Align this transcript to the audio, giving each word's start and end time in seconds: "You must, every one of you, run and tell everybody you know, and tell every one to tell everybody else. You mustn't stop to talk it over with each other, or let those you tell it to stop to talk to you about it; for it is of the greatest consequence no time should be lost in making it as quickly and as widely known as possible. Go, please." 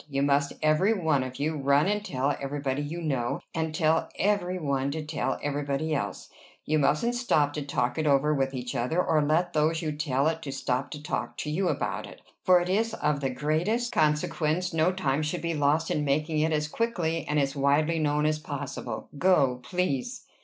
"You 0.09 0.23
must, 0.23 0.53
every 0.63 0.93
one 0.95 1.21
of 1.21 1.35
you, 1.37 1.55
run 1.55 1.85
and 1.85 2.03
tell 2.03 2.35
everybody 2.41 2.81
you 2.81 3.03
know, 3.03 3.39
and 3.53 3.71
tell 3.75 4.09
every 4.17 4.57
one 4.57 4.89
to 4.89 5.05
tell 5.05 5.37
everybody 5.43 5.93
else. 5.93 6.27
You 6.65 6.79
mustn't 6.79 7.13
stop 7.13 7.53
to 7.53 7.61
talk 7.61 7.99
it 7.99 8.07
over 8.07 8.33
with 8.33 8.55
each 8.55 8.73
other, 8.73 8.99
or 8.99 9.21
let 9.21 9.53
those 9.53 9.83
you 9.83 9.91
tell 9.91 10.25
it 10.27 10.41
to 10.41 10.51
stop 10.51 10.89
to 10.89 11.03
talk 11.03 11.37
to 11.37 11.51
you 11.51 11.67
about 11.69 12.07
it; 12.07 12.19
for 12.43 12.59
it 12.59 12.67
is 12.69 12.95
of 12.95 13.19
the 13.19 13.29
greatest 13.29 13.91
consequence 13.91 14.73
no 14.73 14.91
time 14.91 15.21
should 15.21 15.43
be 15.43 15.53
lost 15.53 15.91
in 15.91 16.03
making 16.03 16.39
it 16.39 16.51
as 16.51 16.67
quickly 16.67 17.23
and 17.27 17.39
as 17.39 17.55
widely 17.55 17.99
known 17.99 18.25
as 18.25 18.39
possible. 18.39 19.07
Go, 19.19 19.59
please." 19.61 20.25